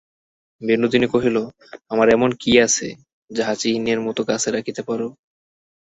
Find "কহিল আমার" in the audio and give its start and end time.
1.07-2.07